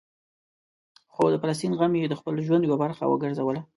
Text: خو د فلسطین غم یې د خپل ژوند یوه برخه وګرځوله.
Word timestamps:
خو 1.13 1.23
د 1.33 1.35
فلسطین 1.41 1.71
غم 1.79 1.93
یې 1.99 2.09
د 2.09 2.15
خپل 2.19 2.35
ژوند 2.47 2.63
یوه 2.67 2.77
برخه 2.83 3.03
وګرځوله. 3.07 3.61